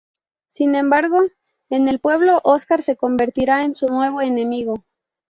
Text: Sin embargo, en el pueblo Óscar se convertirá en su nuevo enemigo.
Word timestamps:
Sin 0.47 0.73
embargo, 0.73 1.19
en 1.69 1.87
el 1.87 1.99
pueblo 1.99 2.41
Óscar 2.43 2.81
se 2.81 2.95
convertirá 2.97 3.61
en 3.65 3.75
su 3.75 3.85
nuevo 3.85 4.21
enemigo. 4.21 4.83